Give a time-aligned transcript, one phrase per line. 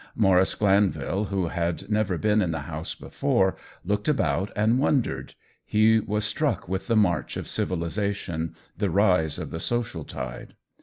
[0.15, 3.55] Maurice Glanvil, who had never been in the house before,
[3.85, 9.51] looked about and wondered; he was struck with the march of civilization— the rise of
[9.51, 10.55] the social tide.